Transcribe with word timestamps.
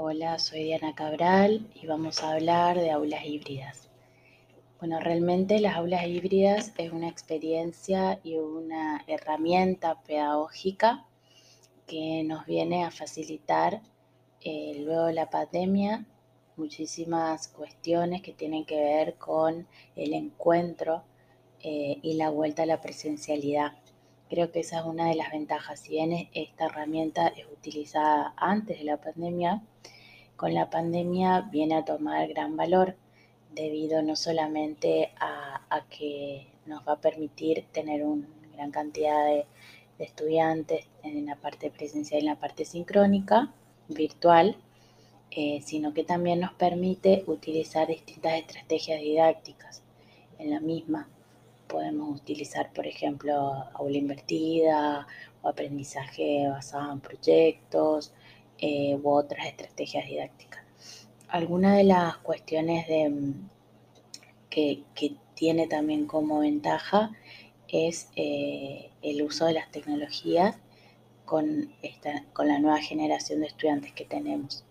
Hola, 0.00 0.38
soy 0.38 0.62
Diana 0.62 0.94
Cabral 0.94 1.66
y 1.74 1.88
vamos 1.88 2.22
a 2.22 2.30
hablar 2.30 2.78
de 2.78 2.92
aulas 2.92 3.24
híbridas. 3.24 3.88
Bueno, 4.78 5.00
realmente 5.00 5.58
las 5.58 5.74
aulas 5.74 6.06
híbridas 6.06 6.72
es 6.78 6.92
una 6.92 7.08
experiencia 7.08 8.20
y 8.22 8.36
una 8.36 9.02
herramienta 9.08 10.00
pedagógica 10.02 11.04
que 11.88 12.22
nos 12.22 12.46
viene 12.46 12.84
a 12.84 12.92
facilitar 12.92 13.82
eh, 14.40 14.80
luego 14.84 15.06
de 15.06 15.14
la 15.14 15.30
pandemia 15.30 16.06
muchísimas 16.54 17.48
cuestiones 17.48 18.22
que 18.22 18.32
tienen 18.32 18.64
que 18.64 18.76
ver 18.76 19.16
con 19.16 19.66
el 19.96 20.12
encuentro 20.14 21.02
eh, 21.60 21.98
y 22.02 22.14
la 22.14 22.30
vuelta 22.30 22.62
a 22.62 22.66
la 22.66 22.80
presencialidad. 22.80 23.72
Creo 24.28 24.52
que 24.52 24.60
esa 24.60 24.80
es 24.80 24.84
una 24.84 25.08
de 25.08 25.14
las 25.14 25.30
ventajas. 25.30 25.80
Si 25.80 25.90
bien 25.90 26.28
esta 26.34 26.66
herramienta 26.66 27.28
es 27.28 27.46
utilizada 27.46 28.34
antes 28.36 28.78
de 28.78 28.84
la 28.84 28.98
pandemia, 28.98 29.62
con 30.36 30.54
la 30.54 30.70
pandemia 30.70 31.48
viene 31.50 31.76
a 31.76 31.84
tomar 31.84 32.28
gran 32.28 32.56
valor 32.56 32.96
debido 33.54 34.02
no 34.02 34.14
solamente 34.16 35.10
a, 35.18 35.84
que 35.90 36.46
nos 36.66 36.86
va 36.86 36.92
a 36.92 37.00
permitir 37.00 37.64
tener 37.72 38.04
una 38.04 38.28
gran 38.54 38.70
cantidad 38.70 39.24
de, 39.26 39.46
estudiantes 39.98 40.86
en 41.02 41.26
la 41.26 41.34
parte 41.34 41.72
presencial 41.72 42.22
y 42.22 42.26
en 42.26 42.32
la 42.32 42.38
parte 42.38 42.64
sincrónica, 42.64 43.52
virtual, 43.88 44.56
eh, 45.32 45.60
sino 45.64 45.92
que 45.92 46.04
también 46.04 46.38
nos 46.38 46.52
permite 46.52 47.24
utilizar 47.26 47.88
distintas 47.88 48.34
estrategias 48.34 49.00
didácticas 49.00 49.82
en 50.38 50.50
la 50.50 50.60
misma. 50.60 51.08
Podemos 51.68 52.20
utilizar, 52.20 52.72
por 52.72 52.86
ejemplo, 52.86 53.34
aula 53.74 53.96
invertida 53.96 55.06
o 55.42 55.48
aprendizaje 55.48 56.48
basado 56.48 56.92
en 56.92 57.00
proyectos, 57.00 58.12
eh, 58.58 58.98
u 59.00 59.10
otras 59.10 59.46
estrategias 59.46 60.06
didácticas. 60.06 60.64
Algunas 61.28 61.76
de 61.76 61.84
las 61.84 62.16
cuestiones 62.18 62.88
de, 62.88 63.08
mm, 63.10 63.48
que, 64.50 64.84
tiene 65.34 65.68
también 65.68 66.06
como 66.06 66.40
ventaja 66.40 67.12
es 67.68 68.08
eh, 68.16 68.90
el 69.02 69.22
uso 69.22 69.46
de 69.46 69.52
las 69.52 69.70
tecnologías 69.70 70.56
con, 71.24 71.72
esta, 71.82 72.24
con 72.32 72.48
la 72.48 72.58
nueva 72.58 72.80
generación 72.80 73.40
de 73.40 73.46
estudiantes 73.46 73.92
que 73.92 74.04
tenemos. 74.04 74.64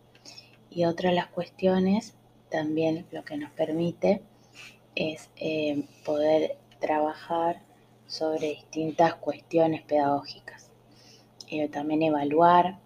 Y 0.70 0.84
otra 0.84 1.12
de 1.12 1.16
las 1.16 1.28
cuestiones 1.28 2.16
también 2.50 3.06
lo 3.12 3.24
que 3.24 3.38
nos 3.38 3.52
permite 3.52 4.22
es 4.96 5.30
eh, 5.38 5.86
poder 6.04 6.58
trabajar 6.80 7.62
sobre 8.08 8.50
distintas 8.50 9.16
cuestiones 9.16 9.82
pedagógicas. 9.84 10.70
también 11.72 12.04
evaluar 12.04 12.80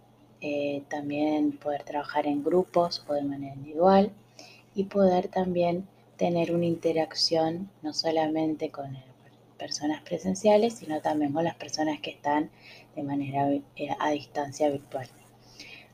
eh, 0.44 0.81
también 0.89 1.52
poder 1.52 1.83
trabajar 1.83 2.25
en 2.25 2.44
grupos 2.44 3.06
o 3.08 3.14
de 3.14 3.22
manera 3.22 3.53
individual 3.53 4.11
y 4.73 4.86
poder 4.86 5.28
también 5.28 5.88
tener 6.17 6.52
una 6.52 6.66
interacción 6.66 7.70
no 7.83 7.94
solamente 7.94 8.72
con 8.72 8.98
personas 9.59 10.02
presenciales, 10.02 10.73
sino 10.73 11.00
también 11.00 11.31
con 11.31 11.44
las 11.44 11.53
personas 11.53 12.00
que 12.00 12.09
están 12.09 12.50
de 12.95 13.03
manera 13.03 13.52
eh, 13.52 13.89
a 14.00 14.09
distancia 14.09 14.67
virtual. 14.72 15.08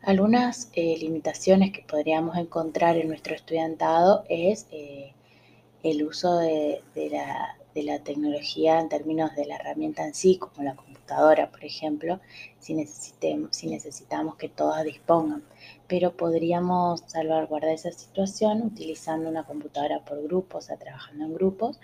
Algunas 0.02 0.70
eh, 0.72 0.96
limitaciones 0.98 1.74
que 1.74 1.82
podríamos 1.82 2.38
encontrar 2.38 2.96
en 2.96 3.10
nuestro 3.10 3.36
estudiantado 3.36 4.24
es 4.30 4.68
el 5.92 6.04
uso 6.04 6.38
de, 6.38 6.82
la, 6.96 8.00
tecnología 8.04 8.80
en 8.80 8.90
términos 8.90 9.36
de 9.36 9.46
la 9.46 9.56
herramienta 9.56 10.06
en 10.06 10.14
sí, 10.14 10.38
como 10.38 10.64
la 10.64 10.76
por 11.52 11.64
ejemplo, 11.64 12.20
si, 12.60 12.76
si 13.52 13.68
necesitamos 13.68 14.36
que 14.36 14.50
todas 14.50 14.84
dispongan. 14.84 15.44
Pero 15.88 16.12
podríamos 16.12 17.02
salvaguardar 17.08 17.72
esa 17.72 17.92
situación 17.92 18.62
utilizando 18.62 19.30
una 19.30 19.44
computadora 19.44 20.04
por 20.04 20.22
grupos, 20.22 20.66
o 20.66 20.68
sea, 20.68 20.78
trabajando 20.78 21.26
en 21.26 21.34
grupos, 21.34 21.80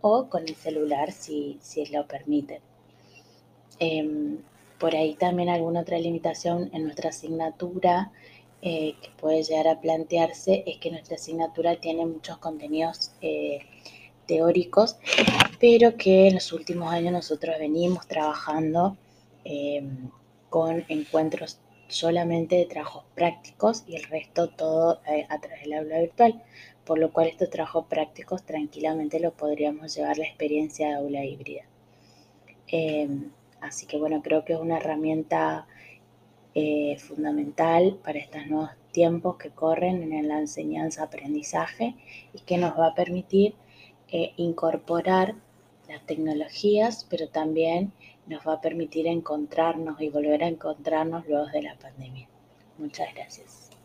o 0.00 0.28
con 0.28 0.42
el 0.42 0.54
celular 0.54 1.12
si, 1.12 1.58
si 1.60 1.84
lo 1.86 2.06
permite. 2.06 2.60
Em, 3.78 4.38
por 4.78 4.94
ahí 4.94 5.14
también 5.14 5.48
alguna 5.48 5.80
otra 5.80 5.98
limitación 5.98 6.70
en 6.72 6.84
nuestra 6.84 7.10
asignatura 7.10 8.12
eh, 8.62 8.94
que 9.00 9.08
puede 9.18 9.42
llegar 9.42 9.68
a 9.68 9.80
plantearse 9.80 10.64
es 10.66 10.76
que 10.78 10.90
nuestra 10.90 11.16
asignatura 11.16 11.76
tiene 11.76 12.04
muchos 12.04 12.36
contenidos 12.38 13.12
eh, 13.22 13.60
teóricos, 14.26 14.96
pero 15.58 15.96
que 15.96 16.28
en 16.28 16.34
los 16.34 16.52
últimos 16.52 16.92
años 16.92 17.12
nosotros 17.12 17.56
venimos 17.58 18.06
trabajando 18.06 18.98
em, 19.44 20.10
con 20.50 20.84
encuentros 20.88 21.58
solamente 21.88 22.56
de 22.56 22.66
trabajos 22.66 23.04
prácticos 23.14 23.84
y 23.86 23.96
el 23.96 24.04
resto 24.04 24.48
todo 24.50 25.00
eh, 25.06 25.26
a 25.30 25.40
través 25.40 25.62
del 25.62 25.72
aula 25.74 26.00
virtual, 26.00 26.42
por 26.84 26.98
lo 26.98 27.12
cual 27.12 27.28
estos 27.28 27.48
trabajos 27.48 27.86
prácticos 27.88 28.44
tranquilamente 28.44 29.20
lo 29.20 29.32
podríamos 29.32 29.94
llevar 29.94 30.18
la 30.18 30.26
experiencia 30.26 30.88
de 30.88 30.94
aula 30.94 31.24
híbrida. 31.24 31.64
Así 33.60 33.86
que 33.86 33.96
bueno, 33.96 34.22
creo 34.22 34.44
que 34.44 34.52
es 34.52 34.58
una 34.58 34.78
herramienta 34.78 35.66
eh, 36.54 36.96
fundamental 36.98 37.98
para 38.02 38.18
estos 38.18 38.46
nuevos 38.46 38.70
tiempos 38.92 39.36
que 39.36 39.50
corren 39.50 40.12
en 40.12 40.28
la 40.28 40.38
enseñanza-aprendizaje 40.40 41.94
y 42.34 42.40
que 42.40 42.58
nos 42.58 42.78
va 42.78 42.88
a 42.88 42.94
permitir 42.94 43.54
eh, 44.08 44.32
incorporar 44.36 45.34
las 45.88 46.04
tecnologías, 46.06 47.06
pero 47.08 47.28
también 47.28 47.92
nos 48.26 48.46
va 48.46 48.54
a 48.54 48.60
permitir 48.60 49.06
encontrarnos 49.06 50.00
y 50.00 50.08
volver 50.08 50.44
a 50.44 50.48
encontrarnos 50.48 51.26
luego 51.26 51.46
de 51.46 51.62
la 51.62 51.76
pandemia. 51.76 52.28
Muchas 52.78 53.14
gracias. 53.14 53.70